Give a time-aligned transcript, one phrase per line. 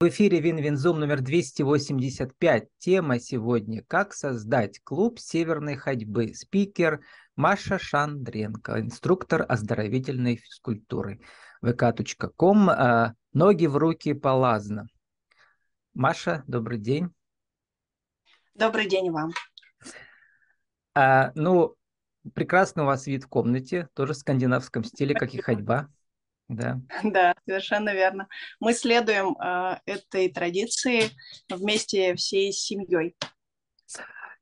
[0.00, 2.68] В эфире Винвинзум номер 285.
[2.78, 6.34] Тема сегодня «Как создать клуб северной ходьбы».
[6.34, 7.00] Спикер
[7.36, 11.20] Маша Шандренко, инструктор оздоровительной физкультуры.
[11.64, 12.70] vk.com.
[12.70, 14.88] А, ноги в руки полазно.
[15.94, 17.10] Маша, добрый день.
[18.54, 19.30] Добрый день вам.
[20.94, 21.76] А, ну,
[22.34, 25.88] прекрасный у вас вид в комнате, тоже в скандинавском стиле, как и ходьба.
[26.48, 26.80] Да.
[27.02, 28.28] да, совершенно верно.
[28.60, 31.10] Мы следуем э, этой традиции
[31.48, 33.16] вместе всей семьей.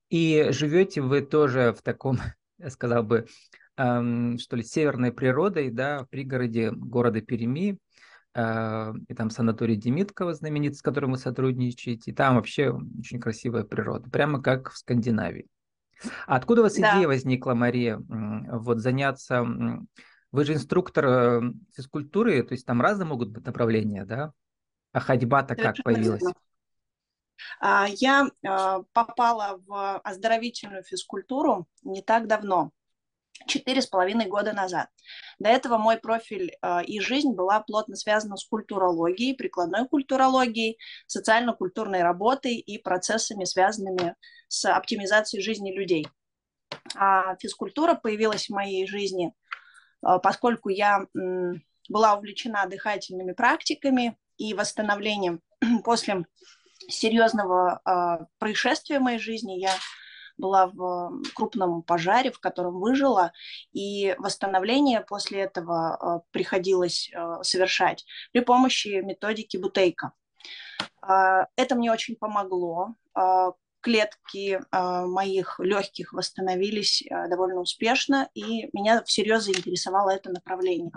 [0.08, 2.18] И живете вы тоже в таком,
[2.58, 3.26] я сказал бы,
[3.76, 7.78] эм, что ли, северной природой, да, в пригороде города Перми,
[8.34, 13.64] э, и там санаторий Демиткова знаменитый, с которым вы сотрудничаете, и там вообще очень красивая
[13.64, 15.46] природа, прямо как в Скандинавии.
[16.26, 16.96] А откуда у вас да.
[16.96, 19.46] идея возникла, Мария, вот заняться
[20.32, 21.40] вы же инструктор э,
[21.74, 24.32] физкультуры, то есть там разные могут быть направления, да?
[24.92, 26.22] А ходьба-то как появилась?
[27.60, 32.70] А, я а, попала в оздоровительную физкультуру не так давно,
[33.46, 34.88] четыре с половиной года назад.
[35.38, 42.02] До этого мой профиль а, и жизнь была плотно связана с культурологией, прикладной культурологией, социально-культурной
[42.02, 44.14] работой и процессами, связанными
[44.48, 46.06] с оптимизацией жизни людей.
[46.94, 49.32] А физкультура появилась в моей жизни
[50.22, 51.06] поскольку я
[51.88, 55.40] была увлечена дыхательными практиками и восстановлением
[55.84, 56.24] после
[56.88, 59.58] серьезного а, происшествия в моей жизни.
[59.58, 59.72] Я
[60.38, 63.32] была в крупном пожаре, в котором выжила,
[63.72, 67.10] и восстановление после этого а, приходилось
[67.42, 70.12] совершать при помощи методики Бутейка.
[71.00, 72.94] Это мне очень помогло
[73.82, 80.90] клетки э, моих легких восстановились э, довольно успешно, и меня всерьез заинтересовало это направление.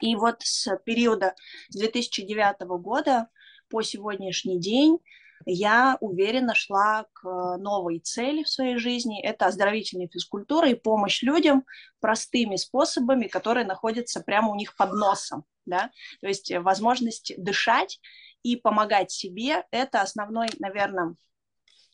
[0.00, 1.34] И вот с периода
[1.68, 3.28] с 2009 года
[3.70, 4.98] по сегодняшний день
[5.44, 9.22] я уверенно шла к новой цели в своей жизни.
[9.22, 11.64] Это оздоровительная физкультура и помощь людям
[12.00, 15.44] простыми способами, которые находятся прямо у них под носом.
[15.66, 15.90] Да?
[16.20, 18.00] То есть возможность дышать
[18.42, 21.14] и помогать себе– это основной, наверное,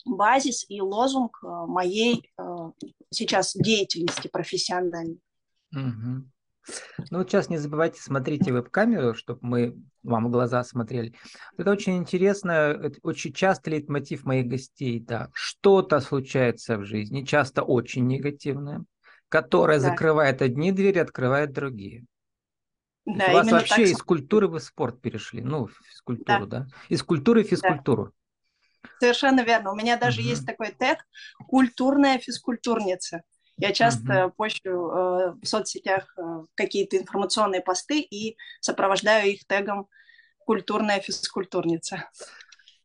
[0.05, 2.43] базис и лозунг э, моей э,
[3.11, 5.21] сейчас деятельности профессиональной.
[5.73, 6.25] Угу.
[7.11, 11.15] Ну вот сейчас не забывайте, смотрите веб-камеру, чтобы мы вам в глаза смотрели.
[11.57, 15.31] Это очень интересно, это очень часто лейтмотив моих гостей, да.
[15.33, 18.85] Что-то случается в жизни, часто очень негативное,
[19.29, 19.91] которое да.
[19.91, 22.05] закрывает одни двери, открывает другие.
[23.05, 23.87] Да, у вас вообще так...
[23.87, 26.61] из культуры в спорт перешли, ну, в физкультуру, да?
[26.61, 26.67] да?
[26.89, 28.07] Из культуры в физкультуру.
[28.07, 28.13] Да.
[29.03, 29.73] Совершенно верно.
[29.73, 30.29] У меня даже угу.
[30.29, 31.05] есть такой тег
[31.49, 33.23] «культурная физкультурница».
[33.57, 34.35] Я часто угу.
[34.37, 36.23] пощу э, в соцсетях э,
[36.55, 39.89] какие-то информационные посты и сопровождаю их тегом
[40.39, 42.09] «культурная физкультурница».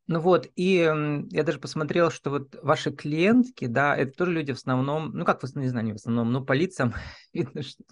[0.07, 0.91] Ну вот, и
[1.29, 5.43] я даже посмотрел, что вот ваши клиентки, да, это тоже люди в основном, ну как,
[5.53, 6.95] не знаю, не в основном, но по лицам
[7.31, 7.83] видно, что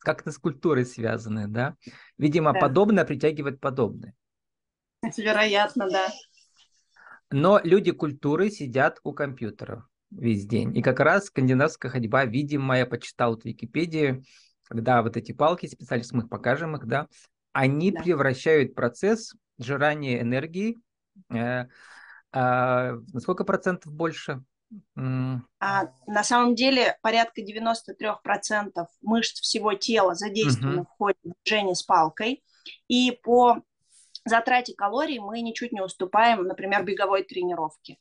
[0.00, 1.76] как-то с культурой связаны, да.
[2.18, 2.60] Видимо, да.
[2.60, 4.14] подобное притягивает подобное.
[5.16, 6.10] Вероятно, да.
[7.32, 10.76] Но люди культуры сидят у компьютеров весь день.
[10.76, 14.22] И как раз скандинавская ходьба, видимо, я почитал в Википедии,
[14.68, 17.08] когда вот эти палки специалисты, мы их покажем их, да,
[17.52, 18.02] они да.
[18.02, 20.78] превращают процесс сжирания энергии
[21.30, 21.66] э, э,
[22.32, 24.42] на сколько процентов больше?
[24.96, 30.88] А, на самом деле порядка 93% мышц всего тела задействованы угу.
[30.88, 32.42] в ходе движения с палкой.
[32.88, 33.62] И по
[34.24, 37.98] затрате калорий мы ничуть не уступаем, например, беговой тренировке.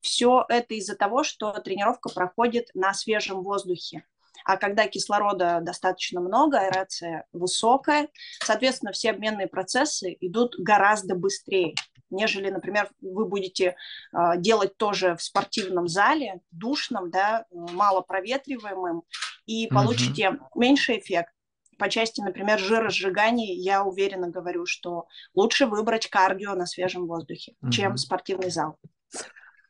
[0.00, 4.04] Все это из-за того, что тренировка проходит на свежем воздухе.
[4.44, 8.08] А когда кислорода достаточно много, аэрация высокая,
[8.42, 11.74] соответственно, все обменные процессы идут гораздо быстрее,
[12.10, 13.74] нежели, например, вы будете
[14.12, 19.02] э, делать тоже в спортивном зале, душном, да, мало проветриваемым,
[19.46, 20.38] и получите mm-hmm.
[20.54, 21.33] меньший эффект
[21.78, 27.70] по части, например, жиросжигания, я уверенно говорю, что лучше выбрать кардио на свежем воздухе, mm
[27.70, 28.78] чем спортивный зал.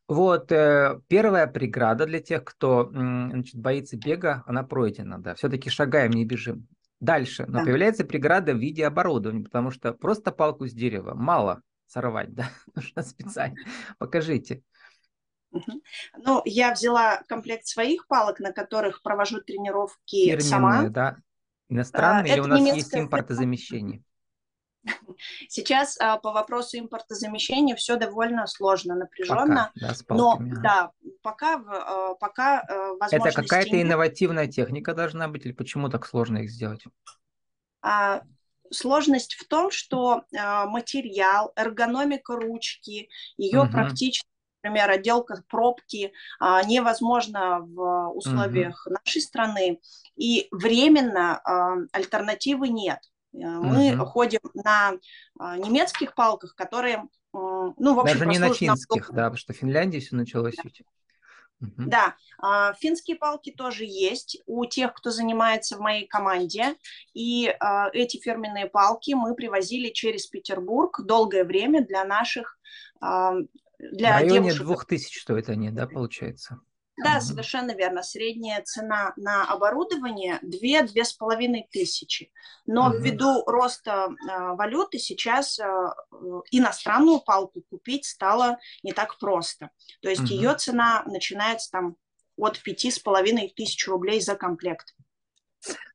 [0.07, 5.35] Вот э, первая преграда для тех, кто значит, боится бега, она пройдена, да.
[5.35, 6.69] Все-таки шагаем, не бежим.
[7.01, 7.65] Дальше, но да.
[7.65, 13.03] появляется преграда в виде оборудования, потому что просто палку с дерева мало сорвать, да, нужно
[13.03, 13.57] специально.
[13.99, 14.63] Покажите.
[16.19, 20.89] Ну, я взяла комплект своих палок, на которых провожу тренировки Фирменные, сама.
[20.89, 21.17] да,
[21.69, 24.03] Иностранные а, или у нас есть импортозамещение?
[25.49, 29.73] Сейчас а, по вопросу импортозамещения все довольно сложно, напряженно.
[29.75, 30.91] Пока, да, палками, но да,
[31.23, 33.39] пока, а, пока а, возможности...
[33.39, 36.85] Это какая-то инновативная техника должна быть или почему так сложно их сделать?
[37.83, 38.23] А,
[38.71, 43.73] сложность в том, что материал, эргономика ручки, ее угу.
[43.73, 44.29] практически
[44.65, 48.97] например, отделка пробки а, невозможно в условиях угу.
[49.05, 49.81] нашей страны,
[50.17, 52.99] и временно а, альтернативы нет.
[53.33, 54.05] Мы угу.
[54.07, 54.93] ходим на
[55.39, 59.57] а, немецких палках, которые, ну, в общем, Даже не на финских, да, потому что в
[59.57, 60.71] Финляндии все началось да.
[61.61, 61.89] Угу.
[61.89, 66.75] Да, э, финские палки тоже есть у тех, кто занимается в моей команде.
[67.15, 72.59] И э, эти фирменные палки мы привозили через Петербург долгое время для наших
[73.03, 73.31] э,
[73.93, 74.63] для в районе девушек.
[74.63, 76.61] двух тысяч стоят они, да, получается?
[76.97, 77.25] Да, угу.
[77.25, 78.03] совершенно верно.
[78.03, 82.31] Средняя цена на оборудование 2-2,5 тысячи.
[82.67, 82.99] Но угу.
[82.99, 85.65] ввиду роста э, валюты сейчас э,
[86.53, 89.71] иностранную палку купить стало не так просто.
[90.03, 90.31] То есть угу.
[90.31, 91.97] ее цена начинается там
[92.37, 94.95] от 5,5 тысяч рублей за комплект.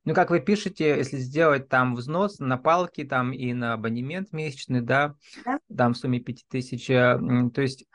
[0.04, 4.80] Ну, как вы пишете, если сделать там взнос на палки там и на абонемент месячный,
[4.80, 5.14] да,
[5.44, 5.58] да.
[5.76, 7.18] там в сумме 5000, э,
[7.54, 7.86] то есть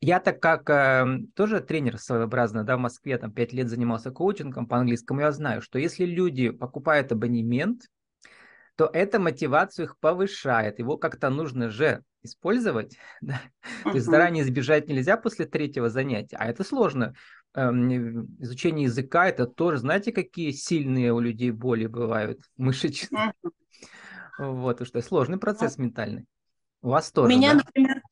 [0.00, 4.66] я так как э, тоже тренер своеобразно, да, в Москве там 5 лет занимался коучингом
[4.66, 7.82] по английскому, я знаю, что если люди покупают абонемент,
[8.76, 10.78] то это мотивацию их повышает.
[10.78, 12.98] Его как-то нужно же использовать.
[13.20, 13.40] Да?
[13.62, 13.90] Uh-huh.
[13.90, 17.14] То есть заранее сбежать нельзя после третьего занятия, а это сложно.
[17.54, 23.32] Эм, изучение языка это тоже, знаете, какие сильные у людей боли бывают мышечные.
[24.38, 26.26] Вот, что сложный процесс ментальный.
[26.82, 27.32] У вас тоже.
[27.32, 27.58] У меня, да?
[27.58, 28.02] например,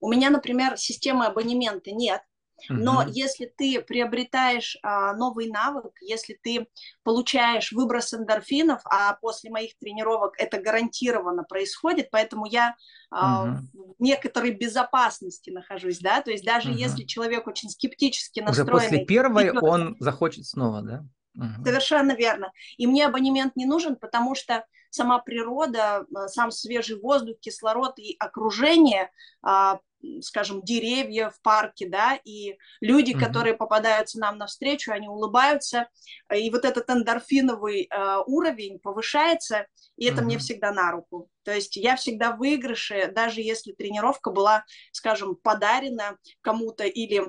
[0.00, 2.20] у меня, например, системы абонемента нет.
[2.68, 3.10] Но угу.
[3.10, 6.68] если ты приобретаешь а, новый навык, если ты
[7.02, 12.76] получаешь выброс эндорфинов, а после моих тренировок это гарантированно происходит, поэтому я
[13.10, 13.94] а, угу.
[13.98, 16.78] в некоторой безопасности нахожусь, да, то есть даже угу.
[16.78, 18.74] если человек очень скептически настроен.
[18.74, 21.04] Уже после первой он захочет снова, да?
[21.34, 21.64] Угу.
[21.64, 22.52] Совершенно верно.
[22.76, 28.16] И мне абонемент не нужен, потому что сама природа, а, сам свежий воздух, кислород и
[28.18, 29.10] окружение
[29.42, 29.80] а,
[30.22, 33.20] скажем, деревья в парке, да, и люди, mm-hmm.
[33.20, 35.88] которые попадаются нам навстречу, они улыбаются,
[36.34, 39.66] и вот этот эндорфиновый э, уровень повышается,
[39.96, 40.24] и это mm-hmm.
[40.24, 41.28] мне всегда на руку.
[41.42, 47.22] То есть я всегда в выигрыше, даже если тренировка была, скажем, подарена кому-то или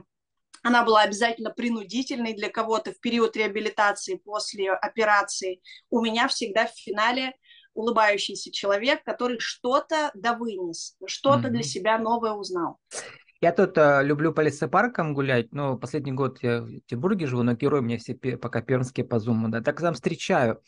[0.63, 5.59] она была обязательно принудительной для кого-то в период реабилитации после операции.
[5.89, 7.33] У меня всегда в финале
[7.73, 11.51] улыбающийся человек, который что-то довынес, что-то mm-hmm.
[11.51, 12.77] для себя новое узнал.
[13.41, 17.53] Я тут э, люблю по лесопаркам гулять, но последний год я в Петербурге живу, но
[17.53, 20.61] герои мне все пока пермские по зуму, да, так там встречаю.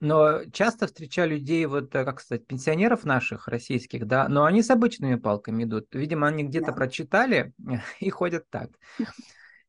[0.00, 4.70] Но часто встречаю людей, вот, э, как сказать, пенсионеров наших, российских, да, но они с
[4.70, 5.86] обычными палками идут.
[5.92, 6.72] Видимо, они где-то да.
[6.72, 7.52] прочитали
[8.00, 8.70] и ходят так.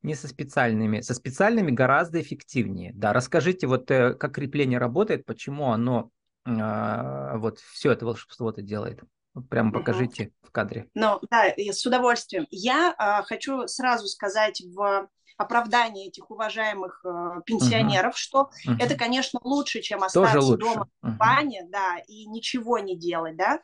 [0.01, 1.01] Не со специальными.
[1.01, 2.92] Со специальными гораздо эффективнее.
[2.94, 6.12] Да, расскажите, вот э, как крепление работает, почему оно
[6.45, 9.01] вот все это волшебство это делает.
[9.50, 10.47] Прямо покажите угу.
[10.47, 10.89] в кадре.
[10.95, 12.47] Ну, да, с удовольствием.
[12.50, 15.07] Я а, хочу сразу сказать в
[15.39, 20.57] оправдании этих уважаемых э, пенсионеров, uh что uh это, конечно, лучше, чем остаться лучше.
[20.57, 23.59] дома в бане, да, и ничего не делать, да.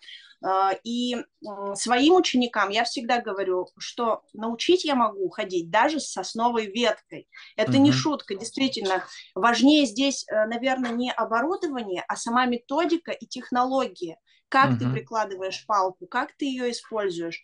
[0.45, 6.11] Э, и э, своим ученикам я всегда говорю, что научить я могу ходить даже с
[6.11, 7.27] сосновой веткой.
[7.55, 9.03] Это uh не шутка, действительно.
[9.33, 14.17] Важнее здесь, э, наверное, не оборудование, а сама методика и технология.
[14.47, 17.43] Как uh ты прикладываешь палку, как ты ее используешь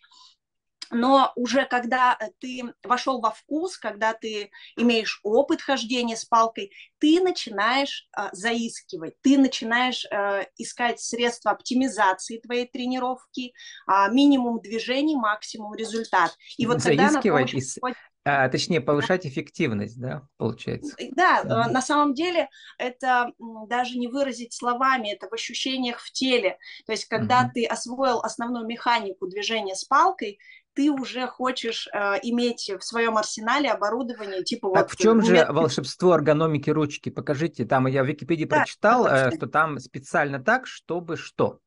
[0.92, 6.72] но уже когда э, ты вошел во вкус, когда ты имеешь опыт хождения с палкой,
[6.98, 13.52] ты начинаешь э, заискивать, ты начинаешь э, искать средства оптимизации твоей тренировки,
[13.90, 16.36] э, минимум движений, максимум результат.
[16.58, 17.94] И вот заискивать, тогда на
[18.24, 20.94] а, точнее, повышать эффективность, да, получается?
[21.10, 21.70] Да, mm-hmm.
[21.72, 23.32] на самом деле это
[23.68, 26.56] даже не выразить словами, это в ощущениях в теле.
[26.86, 27.50] То есть, когда mm-hmm.
[27.52, 30.38] ты освоил основную механику движения с палкой,
[30.74, 34.92] ты уже хочешь э, иметь в своем арсенале оборудование типа так вот...
[34.92, 37.10] в чем же волшебство эргономики ручки?
[37.10, 41.60] Покажите, там я в Википедии да, прочитал, э, что там специально так, чтобы что?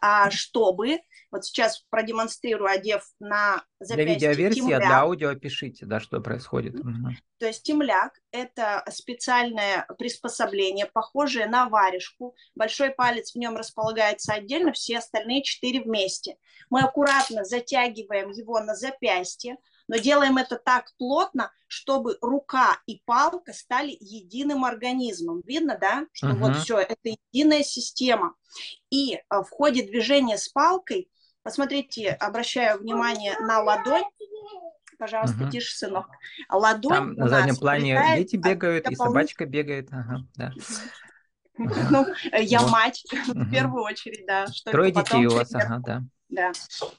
[0.00, 0.98] А чтобы
[1.30, 4.82] вот сейчас продемонстрирую, одев на запястье Для видеоверсии, темляк.
[4.82, 6.76] а для аудио пишите, да, что происходит.
[6.76, 7.10] Угу.
[7.38, 12.34] То есть темляк– это специальное приспособление, похожее на варежку.
[12.54, 16.36] Большой палец в нем располагается отдельно, все остальные четыре вместе.
[16.70, 19.56] Мы аккуратно затягиваем его на запястье,
[19.88, 25.42] но делаем это так плотно, чтобы рука и палка стали единым организмом.
[25.44, 26.38] Видно, да, что uh-huh.
[26.38, 28.34] вот все, это единая система.
[28.90, 31.08] И э, в ходе движения с палкой
[31.46, 34.02] Посмотрите, обращаю внимание на ладонь.
[34.98, 35.50] Пожалуйста, угу.
[35.52, 36.08] тише, сынок.
[36.50, 39.88] Ладонь Там на заднем плане дети бегают, и собачка бегает.
[39.92, 40.52] Ага, да.
[41.58, 44.46] Ну, я мать в первую очередь, да.
[44.64, 46.02] Трое детей у вас, ага, да.
[46.28, 46.52] Да.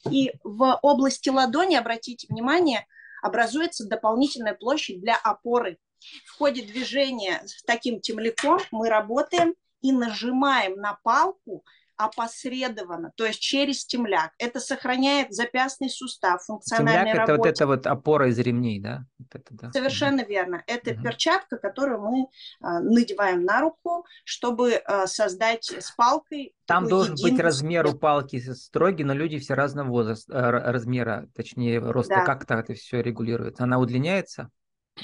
[0.09, 2.87] И в области ладони, обратите внимание,
[3.21, 5.77] образуется дополнительная площадь для опоры.
[6.25, 11.65] В ходе движения с таким темляком мы работаем и нажимаем на палку
[11.97, 14.31] опосредованно, то есть через темляк.
[14.37, 19.05] Это сохраняет запястный сустав, функциональной темляк это вот эта вот опора из ремней, да?
[19.19, 19.71] Вот это, да.
[19.71, 20.29] Совершенно угу.
[20.29, 20.63] верно.
[20.67, 21.03] Это угу.
[21.03, 22.27] перчатка, которую мы
[22.61, 26.53] а, надеваем на руку, чтобы а, создать с палкой.
[26.65, 27.31] Там должен единый...
[27.31, 32.15] быть размер у палки строгий, но люди все разного возраста, размера, точнее роста.
[32.15, 32.25] Да.
[32.25, 33.63] Как то это все регулируется?
[33.63, 34.49] Она удлиняется?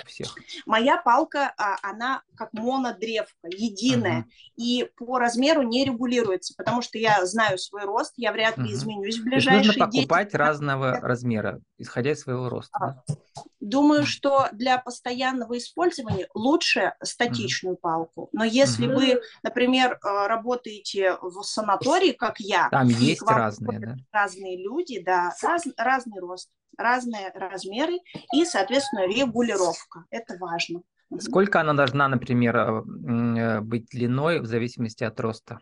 [0.05, 0.35] Всех?
[0.65, 4.55] Моя палка, а, она как монодревка, единая, uh-huh.
[4.55, 8.73] и по размеру не регулируется, потому что я знаю свой рост, я вряд ли uh-huh.
[8.73, 10.35] изменюсь в ближайшие нужно покупать 10...
[10.35, 13.03] разного размера, исходя из своего роста.
[13.07, 13.15] Да?
[13.59, 17.81] Думаю, что для постоянного использования лучше статичную uh-huh.
[17.81, 18.95] палку, но если uh-huh.
[18.95, 23.95] вы, например, э, работаете в санатории, как я, там есть разные, да?
[24.11, 27.99] разные люди, да, раз, разный рост разные размеры
[28.33, 30.05] и, соответственно, регулировка.
[30.09, 30.81] Это важно.
[31.19, 35.59] Сколько она должна, например, э, э, быть длиной в зависимости от роста?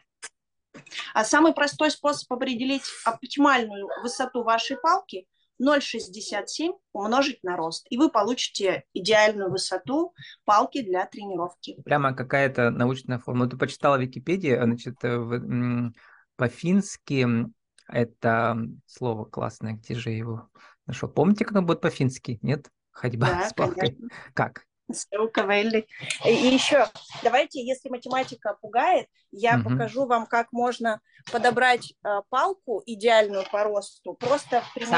[1.13, 5.27] А самый простой способ определить оптимальную высоту вашей палки
[5.61, 10.13] 0,67 умножить на рост, и вы получите идеальную высоту
[10.43, 11.79] палки для тренировки.
[11.83, 13.49] Прямо какая-то научная формула.
[13.49, 14.95] Ты почитала в Википедии, значит,
[16.35, 17.27] по-фински
[17.87, 20.49] это слово классное, где же его?
[20.85, 21.07] Хорошо.
[21.07, 22.39] Помните, как оно будет по-фински?
[22.41, 22.69] Нет?
[22.91, 23.95] Ходьба да, с палкой.
[23.95, 24.09] Конечно.
[24.33, 24.65] Как?
[26.25, 26.85] И еще,
[27.23, 29.69] давайте, если математика пугает, я угу.
[29.69, 30.99] покажу вам, как можно
[31.31, 34.15] подобрать э, палку идеальную по росту.
[34.15, 34.91] Просто в примере...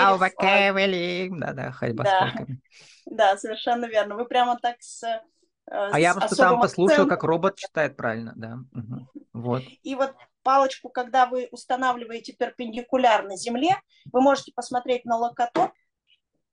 [1.32, 2.10] Да-да, ходьба да.
[2.10, 2.62] с палками.
[3.06, 4.16] Да, совершенно верно.
[4.16, 5.22] Вы прямо так с э,
[5.68, 8.58] а я просто там послушал, как робот читает правильно, да.
[8.72, 9.08] Угу.
[9.34, 9.64] Вот.
[9.84, 13.82] И вот палочку, когда вы устанавливаете перпендикулярно земле,
[14.12, 15.72] вы можете посмотреть на локоток.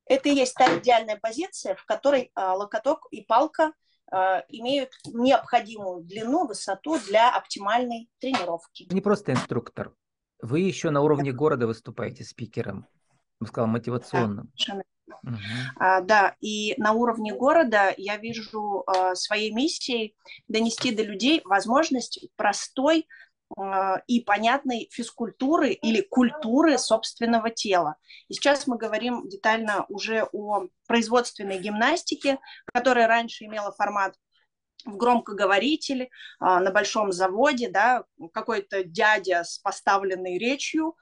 [0.06, 3.72] Это и есть та идеальная позиция, в которой а, локоток и палка
[4.10, 8.88] а, имеют необходимую длину, высоту для оптимальной тренировки.
[8.92, 9.94] Не просто инструктор.
[10.42, 12.86] Вы еще на уровне города выступаете спикером.
[13.40, 14.50] Я бы сказал, мотивационным.
[14.66, 14.82] Да,
[15.22, 15.36] Угу.
[15.76, 20.16] А, да, и на уровне города я вижу а, своей миссией
[20.48, 23.06] донести до людей возможность простой
[24.06, 27.96] и понятной физкультуры или культуры собственного тела.
[28.28, 32.38] И сейчас мы говорим детально уже о производственной гимнастике,
[32.72, 34.14] которая раньше имела формат
[34.84, 40.96] в громкоговорителе на большом заводе, да, какой-то дядя с поставленной речью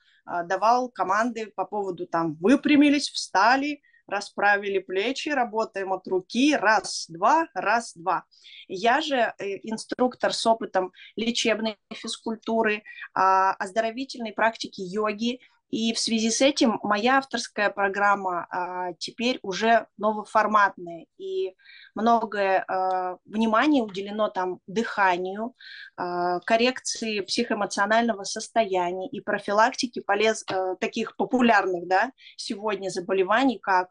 [0.44, 7.94] давал команды по поводу там выпрямились, встали, расправили плечи, работаем от руки, раз, два, раз,
[7.94, 8.24] два.
[8.66, 12.82] Я же э, инструктор с опытом лечебной физкультуры,
[13.14, 19.86] а, оздоровительной практики йоги, и в связи с этим моя авторская программа а, теперь уже
[19.98, 21.54] новоформатная, и
[21.94, 25.54] многое а, внимание уделено там дыханию,
[25.96, 33.90] коррекции психоэмоционального состояния и профилактике полез, а, таких популярных да, сегодня заболеваний, как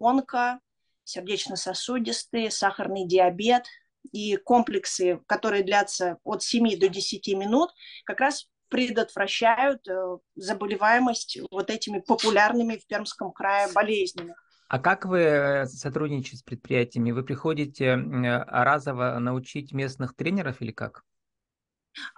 [0.00, 0.60] онко,
[1.04, 3.64] сердечно-сосудистые, сахарный диабет
[4.12, 7.70] и комплексы, которые длятся от 7 до 10 минут,
[8.04, 14.34] как раз предотвращают э, заболеваемость вот этими популярными в Пермском крае болезнями.
[14.68, 17.12] А как вы э, сотрудничаете с предприятиями?
[17.12, 21.04] Вы приходите разово научить местных тренеров или как?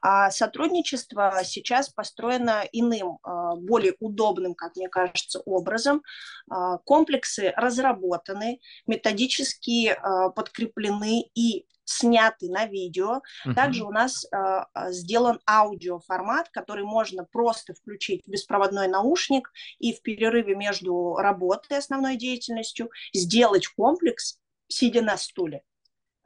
[0.02, 6.02] А сотрудничество сейчас построено иным, а, более удобным, как мне кажется, образом.
[6.50, 13.22] А, комплексы разработаны, методически а, подкреплены и сняты на видео.
[13.46, 13.54] Uh-huh.
[13.54, 20.02] Также у нас э, сделан аудиоформат, который можно просто включить в беспроводной наушник и в
[20.02, 25.62] перерыве между работой основной деятельностью сделать комплекс, сидя на стуле.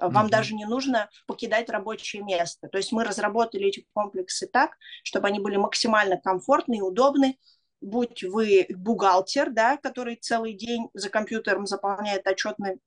[0.00, 0.30] Вам mm-hmm.
[0.30, 2.69] даже не нужно покидать рабочее место.
[2.69, 7.38] То есть мы разработали эти комплексы так, чтобы они были максимально комфортны и удобны.
[7.80, 12.78] Будь вы бухгалтер, да, который целый день за компьютером заполняет отчетные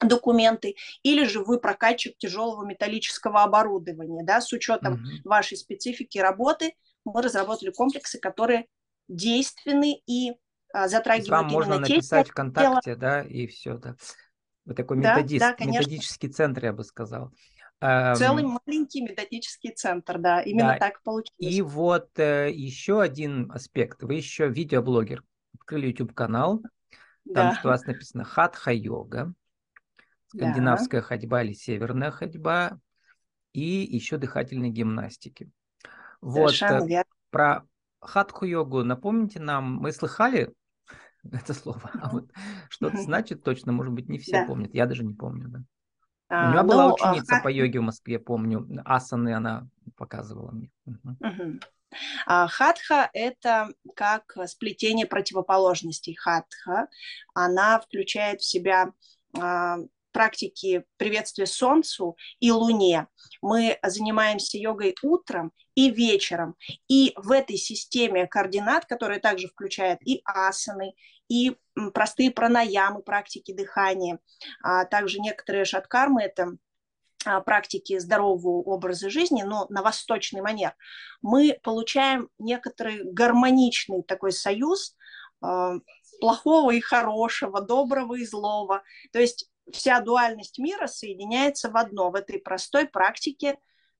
[0.00, 5.28] документы, или же вы прокатчик тяжелого металлического оборудования, да, с учетом mm-hmm.
[5.28, 8.66] вашей специфики работы, мы разработали комплексы, которые
[9.08, 10.32] действенны и
[10.72, 13.96] а, затрагивают Вам именно можно написать ВКонтакте, да, и все, да.
[14.64, 17.32] Вот такой да, методист, да, методический центр, я бы сказал.
[17.80, 20.78] Целый маленький методический центр, да, именно да.
[20.78, 21.32] так получилось.
[21.38, 24.04] И вот э, еще один аспект.
[24.04, 25.24] Вы еще видеоблогер.
[25.54, 26.62] Открыли YouTube-канал,
[27.34, 27.54] там да.
[27.54, 29.34] что у вас написано «Хатха-йога»,
[30.28, 31.06] скандинавская да.
[31.08, 32.78] ходьба или северная ходьба.
[33.52, 35.50] и еще дыхательной гимнастики.
[36.22, 37.10] Совершенно вот, верно.
[37.30, 37.64] Про
[38.00, 40.52] хатху-йогу напомните нам, мы слыхали
[41.32, 42.30] это слово, а вот
[42.68, 44.46] что это значит точно, может быть, не все да.
[44.46, 45.48] помнят, я даже не помню.
[45.48, 45.62] Да.
[46.28, 47.42] А, У меня была ну, ученица а...
[47.42, 50.70] по йоге в Москве, помню, асаны она показывала мне.
[50.86, 51.16] Угу.
[51.20, 51.60] Угу.
[52.26, 56.14] А хатха– это как сплетение противоположностей.
[56.14, 56.88] Хатха,
[57.34, 58.92] она включает в себя
[59.38, 59.76] а,
[60.12, 63.08] практики приветствия Солнцу и Луне.
[63.40, 66.54] Мы занимаемся йогой утром и вечером.
[66.88, 70.94] И в этой системе координат, которая также включает и асаны,
[71.28, 71.56] и
[71.94, 74.18] простые пранаямы, практики дыхания,
[74.62, 76.56] а также некоторые шаткармы– это
[77.24, 80.74] а, практики здорового образа жизни, но на восточный манер,
[81.22, 84.94] мы получаем некоторый гармоничный такой союз
[85.40, 85.74] а,
[86.20, 88.82] плохого и хорошего, доброго и злого.
[89.12, 93.56] То есть вся дуальность мира соединяется в одно, в этой простой практике,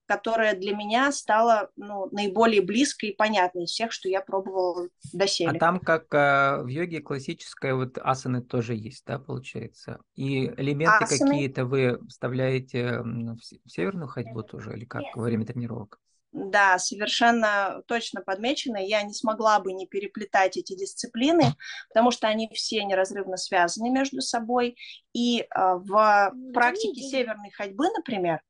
[0.06, 5.50] которая для меня стала ну, наиболее близкой и понятной из всех, что я пробовала доселе.
[5.50, 10.00] А там, как э, в йоге классической, вот асаны тоже есть, да, получается?
[10.14, 11.30] И элементы асаны...
[11.30, 13.38] какие-то вы вставляете в
[13.68, 16.01] северную ходьбу тоже, или как во время тренировок?
[16.32, 18.78] Да, совершенно точно подмечено.
[18.78, 21.54] Я не смогла бы не переплетать эти дисциплины,
[21.88, 24.76] потому что они все неразрывно связаны между собой.
[25.12, 28.40] И э, в практике северной ходьбы, например,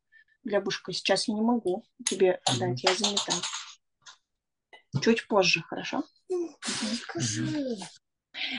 [0.45, 3.33] Глебушка, сейчас я не могу тебе дать, я занята.
[5.01, 6.05] Чуть позже, хорошо?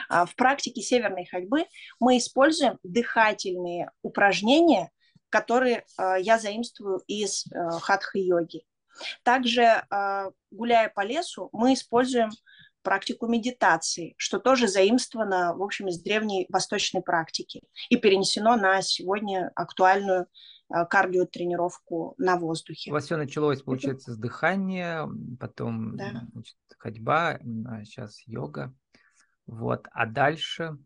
[0.08, 1.66] А в практике северной ходьбы
[2.00, 4.92] мы используем дыхательные упражнения,
[5.30, 8.66] которые э, я заимствую из э, хатха-йоги.
[9.24, 12.30] Также, э, гуляя по лесу, мы используем
[12.84, 19.52] практику медитации, что тоже заимствовано, в общем, из древней восточной практики и перенесено на сегодня
[19.56, 20.28] актуальную
[20.70, 22.92] э, кардиотренировку на воздухе.
[22.92, 25.10] У вас все началось, получается, с дыхания,
[25.40, 26.24] потом да.
[26.34, 28.74] значит, ходьба, а сейчас йога.
[29.46, 29.88] Вот.
[29.92, 30.78] А дальше,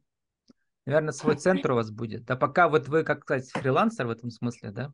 [0.86, 2.26] наверное, свой центр у вас будет.
[2.26, 4.94] Да пока вот вы, как сказать, фрилансер в этом смысле, да?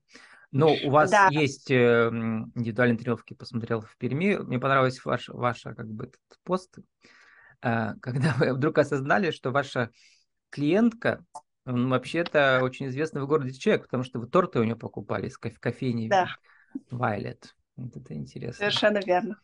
[0.53, 1.29] Но у вас да.
[1.31, 4.37] есть э, индивидуальные тренировки, посмотрел в Перми.
[4.37, 6.77] Мне понравилась ваш, ваша как бы этот пост,
[7.63, 9.89] э, когда вы вдруг осознали, что ваша
[10.51, 11.25] клиентка
[11.65, 15.37] он вообще-то очень известный в городе человек, потому что вы торты у нее покупали из
[15.37, 16.27] кофе, кофейни да.
[16.91, 17.45] Violet.
[17.75, 18.59] Вот это интересно.
[18.59, 19.39] Совершенно верно.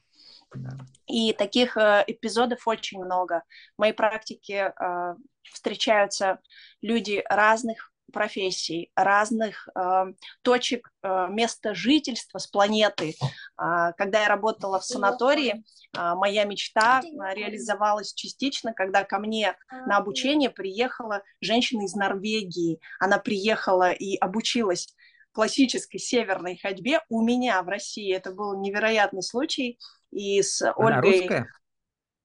[0.53, 0.77] Да.
[1.07, 3.43] И таких э, эпизодов очень много.
[3.75, 6.39] В моей практике э, встречаются
[6.81, 10.05] люди разных профессий, разных э,
[10.41, 13.15] точек э, места жительства с планеты.
[13.59, 15.63] Э, когда я работала в санатории,
[15.97, 22.79] э, моя мечта реализовалась частично, когда ко мне на обучение приехала женщина из Норвегии.
[22.99, 24.93] Она приехала и обучилась
[25.31, 28.13] классической северной ходьбе у меня в России.
[28.13, 29.79] Это был невероятный случай.
[30.11, 30.93] И с Ольгой...
[30.93, 31.47] Она русская?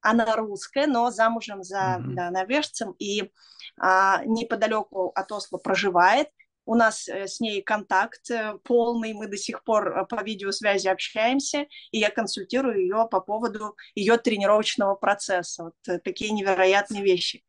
[0.04, 2.14] Она русская, но замужем за mm-hmm.
[2.14, 2.94] да, норвежцем.
[2.98, 3.32] И
[3.80, 6.28] а, неподалеку от Осло проживает.
[6.66, 10.88] У нас э, с ней контакт э, полный, мы до сих пор э, по видеосвязи
[10.88, 15.64] общаемся, и я консультирую ее по поводу ее тренировочного процесса.
[15.64, 17.42] Вот такие невероятные вещи.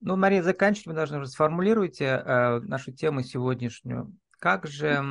[0.00, 4.14] Ну, Мария, заканчивать мы должны уже сформулируйте э, нашу тему сегодняшнюю.
[4.38, 5.02] Как же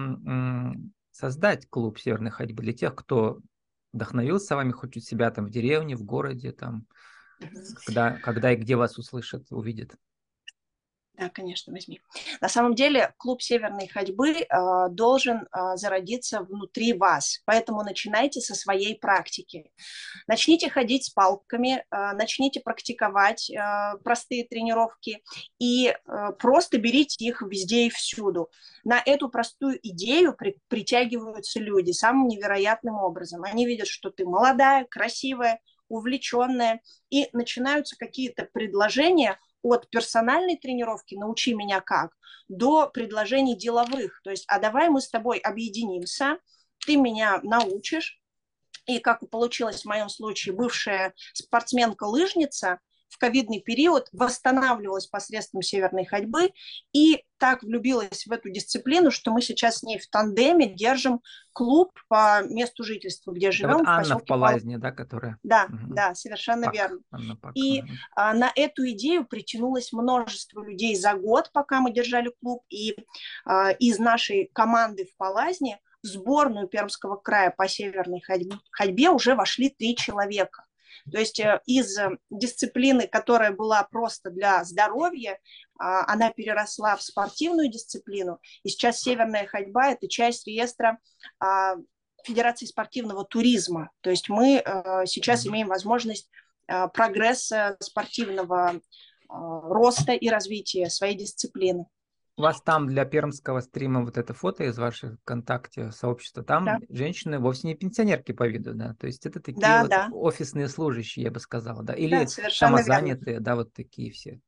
[1.11, 3.39] создать клуб северной ходьбы для тех, кто
[3.93, 6.85] вдохновился вами, хочет себя там в деревне, в городе, там,
[7.85, 9.95] когда, когда и где вас услышат, увидят?
[11.17, 11.99] Да, конечно, возьми.
[12.41, 14.45] На самом деле клуб северной ходьбы э,
[14.91, 19.71] должен э, зародиться внутри вас, поэтому начинайте со своей практики.
[20.27, 25.23] Начните ходить с палками, э, начните практиковать э, простые тренировки
[25.57, 28.51] и э, просто берите их везде и всюду.
[28.83, 33.43] На эту простую идею при, притягиваются люди самым невероятным образом.
[33.43, 41.53] Они видят, что ты молодая, красивая, увлеченная, и начинаются какие-то предложения от персональной тренировки «научи
[41.53, 42.11] меня как»
[42.47, 44.21] до предложений деловых.
[44.23, 46.39] То есть, а давай мы с тобой объединимся,
[46.85, 48.21] ты меня научишь,
[48.85, 56.51] и как получилось в моем случае, бывшая спортсменка-лыжница в ковидный период восстанавливалась посредством северной ходьбы
[56.93, 61.21] и так влюбилась в эту дисциплину, что мы сейчас с ней в тандеме держим
[61.53, 63.69] клуб по месту жительства, где живем.
[63.69, 65.37] Это вот Анна в Палазне, да, которая?
[65.43, 65.93] Да, угу.
[65.93, 66.73] да, совершенно Пак.
[66.75, 66.99] верно.
[67.11, 67.51] Анна Пак.
[67.55, 67.89] И угу.
[68.15, 72.95] а, на эту идею притянулось множество людей за год, пока мы держали клуб, и
[73.45, 79.35] а, из нашей команды в Палазне в сборную Пермского края по северной ходьбе, ходьбе уже
[79.35, 80.63] вошли три человека.
[81.11, 81.97] То есть э, из
[82.29, 85.39] дисциплины, которая была просто для здоровья,
[85.79, 88.39] а, она переросла в спортивную дисциплину.
[88.63, 90.97] И сейчас северная ходьба– это часть реестра
[91.39, 91.75] а,
[92.23, 93.91] Федерации спортивного туризма.
[94.01, 96.29] То есть мы э, сейчас имеем возможность
[96.67, 98.81] э, прогресса спортивного
[99.29, 101.85] роста и развития своей дисциплины.
[102.37, 106.77] У вас там для пермского стрима вот это фото из ваших ВКонтакте сообщества, там да.
[106.87, 110.09] женщины вовсе не пенсионерки по виду, да, то есть это такие да, вот да.
[110.11, 113.43] офисные служащие, я бы сказала, да, или да, самозанятые, верно.
[113.45, 114.39] да, вот такие все,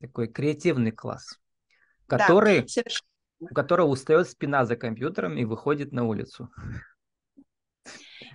[0.00, 1.40] такой креативный класс,
[2.06, 2.82] который, да,
[3.40, 6.50] у которого устает спина за компьютером и выходит на улицу.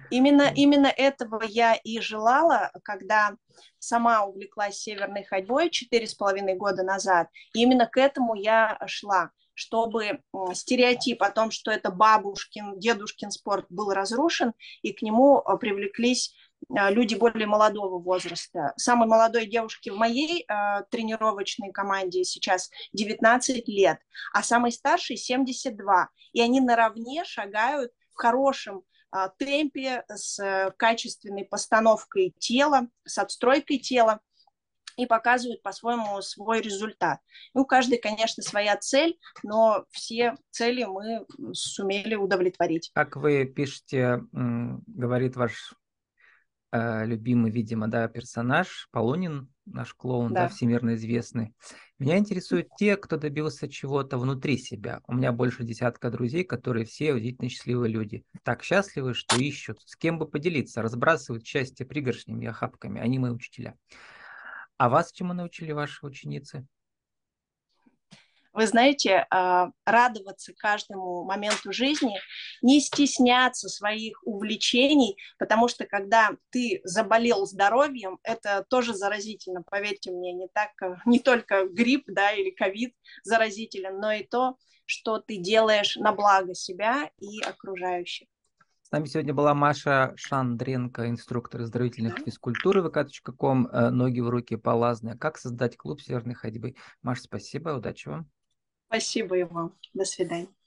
[0.10, 3.36] Именно, именно этого я и желала, когда
[3.80, 7.30] сама увлеклась северной ходьбой четыре с половиной года назад.
[7.54, 10.20] И именно к этому я шла чтобы
[10.54, 16.36] стереотип о том, что это бабушкин, дедушкин спорт был разрушен, и к нему э, привлеклись
[16.70, 18.74] э, люди более молодого возраста.
[18.76, 24.00] Самой молодой девушке в моей э, тренировочной команде сейчас 19 лет,
[24.34, 26.10] а самой старшей 72.
[26.34, 28.95] И они наравне шагают в хорошем а,
[29.38, 34.20] темпе, с э, качественной постановкой тела, с отстройкой тела
[34.98, 37.20] и показывают по-своему свой результат.
[37.54, 42.92] Ну, у каждой, конечно, своя цель, но все цели мы сумели удовлетворить.
[42.94, 45.74] Как вы пишете, говорит ваш
[47.06, 50.44] любимый, видимо, да, персонаж Полунин, наш клоун, да.
[50.44, 51.54] да, всемирно известный.
[52.00, 55.02] Меня интересуют те, кто добился чего-то внутри себя.
[55.08, 58.24] У меня больше десятка друзей, которые все удивительно счастливые люди.
[58.44, 63.02] Так счастливы, что ищут, с кем бы поделиться, разбрасывают счастье пригоршнями и охапками.
[63.02, 63.76] Они мои учителя.
[64.78, 66.68] А вас чему научили ваши ученицы?
[68.56, 72.18] Вы знаете, а, радоваться каждому моменту жизни,
[72.62, 80.34] не стесняться своих увлечений, потому что когда ты заболел здоровьем, это тоже заразительно, поверьте мне,
[80.34, 80.72] не, так,
[81.06, 86.54] не только грипп да, или ковид заразителен, но и то, что ты делаешь на благо
[86.54, 88.28] себя и окружающих.
[88.84, 95.18] С нами сегодня была Маша Шандренко, инструктор оздоровительных физкультуры vk.com, э, ноги в руки полазные.
[95.18, 96.76] Как создать клуб северной ходьбы?
[97.02, 98.30] Маша, спасибо, удачи вам.
[98.96, 99.74] Спасибо и вам.
[99.94, 100.48] До свидания.